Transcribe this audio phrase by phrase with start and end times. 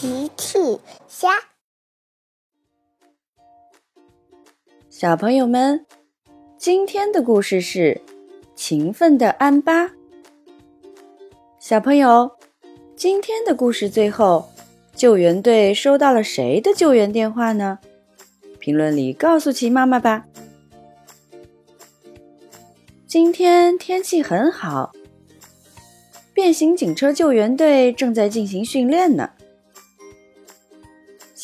[0.00, 0.78] 奇趣
[1.08, 1.28] 虾，
[4.88, 5.84] 小朋友们，
[6.56, 8.00] 今天的故事是
[8.54, 9.90] 勤奋的安巴。
[11.58, 12.30] 小朋友，
[12.94, 14.48] 今天的故事最后，
[14.94, 17.80] 救援队收到了谁的救援电话呢？
[18.60, 20.26] 评论里告诉奇妈妈吧。
[23.08, 24.92] 今天天气很好，
[26.32, 29.30] 变形警车救援队正在进行训练呢。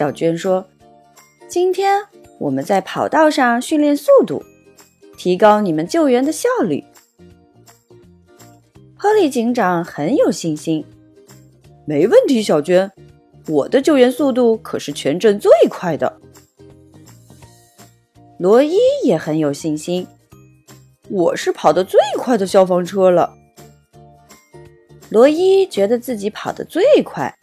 [0.00, 0.66] 小娟说
[1.46, 2.02] ：“今天
[2.38, 4.42] 我们在跑道上训练速度，
[5.18, 6.82] 提高你们救援的效率。”
[8.98, 10.86] 波利警长很有信心
[11.84, 12.90] ：“没问题，小娟，
[13.46, 16.18] 我的救援速度可是全镇最快的。”
[18.40, 20.06] 罗伊也很有信心
[21.10, 23.34] ：“我是跑得最快的消防车了。”
[25.12, 27.36] 罗伊觉得自己跑得最快。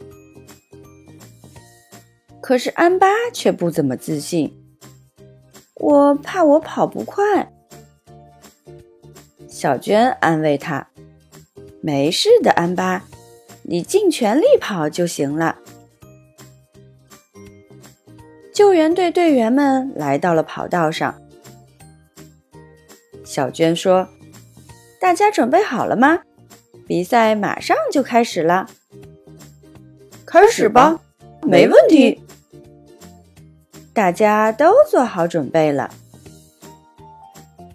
[2.47, 4.57] 可是安巴却不怎么自信。
[5.73, 7.51] 我怕我跑不快。
[9.49, 10.87] 小娟安慰他
[11.83, 13.03] ：“没事的，安巴，
[13.63, 15.57] 你尽全力跑就行了。”
[18.55, 21.21] 救援队队员们来到了跑道上。
[23.25, 24.07] 小娟说
[25.01, 26.21] ：“大家准备好了吗？
[26.87, 28.69] 比赛马上就开始了。”
[30.25, 31.01] 开始吧，
[31.41, 32.21] 没问题。
[33.97, 35.89] 大家都做好准备了。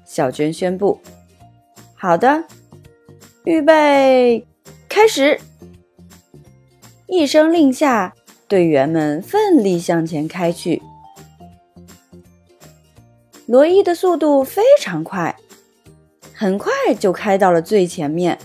[0.04, 1.00] 小娟宣布
[1.98, 2.44] ：“好的，
[3.42, 4.46] 预备，
[4.88, 5.40] 开始！”
[7.10, 8.14] 一声令下，
[8.46, 10.80] 队员们奋力向前开去。
[13.46, 15.34] 罗伊的速度非常快，
[16.32, 18.38] 很快就开到了最前面。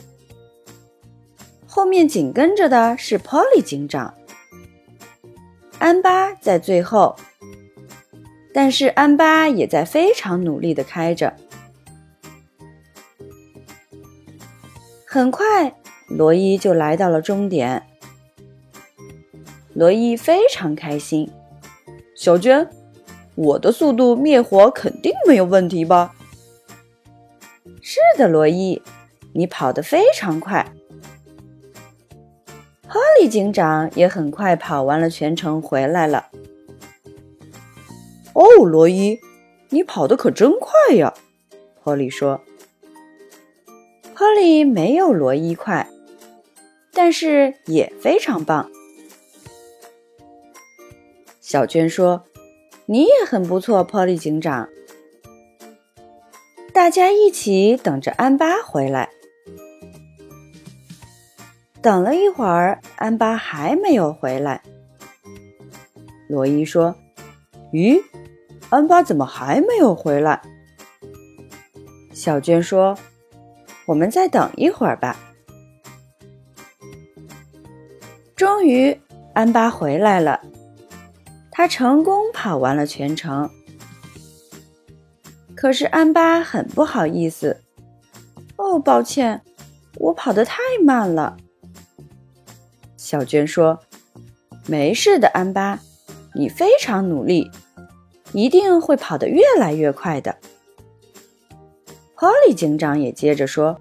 [1.67, 4.15] 后面紧跟着的是 Polly 警长，
[5.77, 7.15] 安巴在最后。
[8.57, 11.31] 但是安巴也在非常努力的开着。
[15.05, 15.75] 很快，
[16.07, 17.85] 罗伊就来到了终点。
[19.75, 21.29] 罗伊非常开心。
[22.15, 22.67] 小娟，
[23.35, 26.15] 我的速度灭火肯定没有问题吧？
[27.83, 28.81] 是的，罗伊，
[29.33, 30.65] 你跑得非常快。
[32.87, 36.25] 哈利警长也很快跑完了全程回来了。
[38.37, 39.19] 哦，罗伊，
[39.69, 41.11] 你跑得可真快呀！
[41.83, 42.39] 波利说。
[44.13, 45.89] 波利没有罗伊快，
[46.93, 48.69] 但是也非常棒。
[51.41, 52.25] 小娟说
[52.85, 54.69] ：“你也很不错，波利警长。”
[56.71, 59.09] 大家一起等着安巴回来。
[61.81, 64.61] 等了一会儿，安巴还没有回来。
[66.29, 66.95] 罗伊说
[67.73, 67.99] ：“咦？”
[68.69, 70.41] 安巴怎么还没有回来？
[72.13, 72.97] 小娟说
[73.87, 75.15] ：“我们再等一会儿吧。”
[78.35, 78.99] 终于，
[79.33, 80.41] 安巴回来了。
[81.51, 83.49] 他成功跑完了全程。
[85.55, 87.63] 可是安巴很不好意思
[88.57, 89.41] ：“哦，抱歉，
[89.95, 91.37] 我跑得太慢了。”
[92.97, 93.79] 小娟说
[94.67, 95.79] ：“没事的，安巴，
[96.35, 97.49] 你非常努力。”
[98.33, 100.37] 一定会跑得越来越快的。
[102.15, 103.79] 波利警长也接着说：“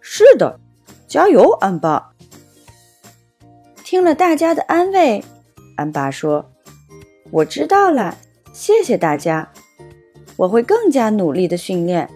[0.00, 0.60] 是的，
[1.08, 2.12] 加油，安巴。”
[3.82, 5.24] 听了大家的安慰，
[5.76, 6.50] 安巴说
[7.32, 8.18] ：“我知道了，
[8.52, 9.52] 谢谢大家，
[10.36, 12.10] 我会更加努力的训练。”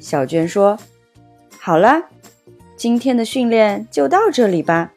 [0.00, 0.78] 小娟说
[1.58, 2.04] ：“好了，
[2.76, 4.92] 今天的训练就到这里吧。”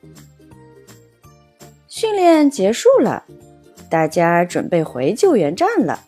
[1.88, 3.26] 训练结束了。
[3.90, 6.02] 大家准备回救援站了，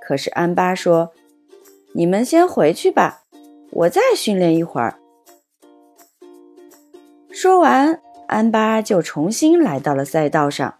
[0.00, 1.12] 可是安巴说
[1.94, 3.22] ：“你们先回去吧，
[3.70, 4.98] 我再训练一会儿。”
[7.32, 10.78] 说完，安巴就重新来到了赛道上。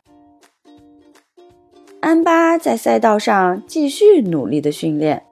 [2.01, 5.25] 安巴在赛道上继续努力的训练。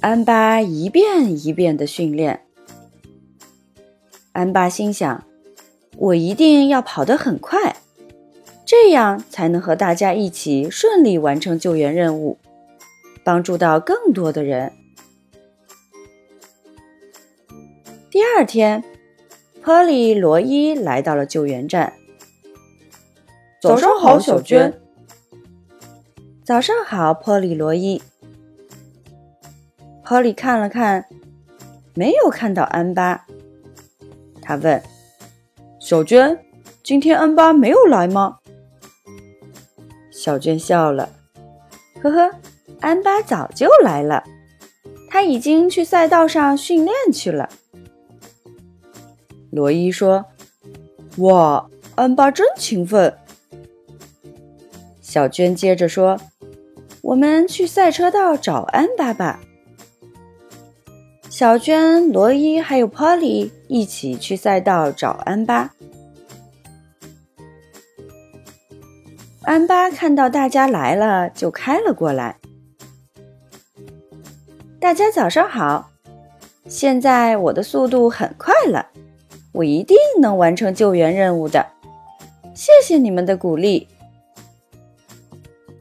[0.00, 2.44] 安巴一遍一遍的训练。
[4.32, 5.29] 安巴心想。
[6.00, 7.76] 我一定要跑得很快，
[8.64, 12.38] 这样才能和大家一起顺利完成救援任务，
[13.22, 14.72] 帮助到更多的人。
[18.10, 18.82] 第二天，
[19.62, 21.92] 波利、罗伊来到了救援站。
[23.60, 24.80] 早上好，小娟。
[26.42, 28.00] 早上好，波利、罗伊。
[30.02, 31.04] 波利看了看，
[31.92, 33.26] 没有看到安巴。
[34.40, 34.82] 他问
[35.80, 36.38] ：“小娟，
[36.84, 38.36] 今天安巴没有来吗？”
[40.12, 41.08] 小娟笑了
[42.02, 42.30] ：“呵呵，
[42.80, 44.22] 安巴早就来了，
[45.08, 47.48] 他已经去赛道上训练去了。”
[49.50, 50.26] 罗伊说
[51.16, 53.16] ：“哇，安巴真勤奋。”
[55.00, 56.20] 小娟接着说
[57.00, 59.40] ：“我们去赛车道找安巴吧。”
[61.40, 65.70] 小娟、罗伊还有 Polly 一起去赛道找安巴。
[69.44, 72.36] 安巴看到大家来了，就开了过来。
[74.78, 75.90] 大家早上好，
[76.68, 78.88] 现在我的速度很快了，
[79.52, 81.64] 我一定能完成救援任务的。
[82.54, 83.88] 谢谢你们的鼓励。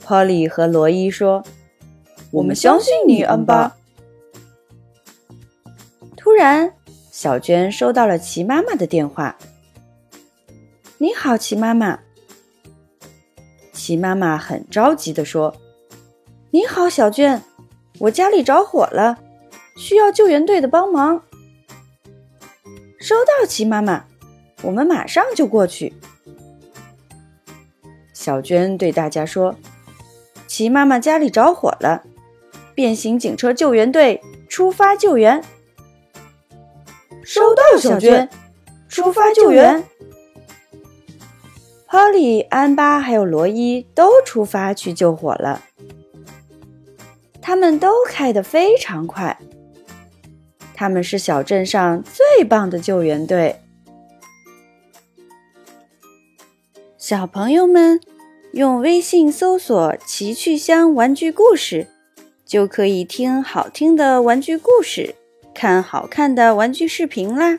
[0.01, 1.43] Polly 和罗伊说
[2.31, 3.75] ：“我们相信你，安巴。”
[6.21, 6.73] 突然，
[7.13, 9.37] 小娟收到了齐妈妈的电话。
[10.99, 11.97] “你好，齐妈妈。”
[13.71, 15.55] 齐妈妈很着急地说
[16.51, 17.41] ：“你好，小娟，
[17.99, 19.17] 我家里着火了，
[19.77, 21.23] 需要救援队的帮忙。”
[22.99, 24.03] 收到，齐妈妈，
[24.61, 25.93] 我们马上就过去。
[28.13, 29.55] 小娟对大家说。
[30.47, 32.03] 齐妈妈家里着火了，
[32.75, 35.41] 变形警车救援队出发救援。
[37.31, 38.27] 收到，小娟，
[38.87, 39.83] 出发救援。
[41.85, 45.61] 哈利、安巴还有罗伊都出发去救火了，
[47.39, 49.37] 他们都开得非常快。
[50.73, 53.61] 他们是小镇上最棒的救援队，
[56.97, 58.01] 小朋友们。
[58.53, 61.85] 用微信搜索“奇趣箱玩具故事”，
[62.43, 65.13] 就可以听好听的玩具故事，
[65.59, 67.57] 看好看的玩具视频啦。